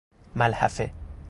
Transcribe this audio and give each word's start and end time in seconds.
ملحفه 0.35 0.91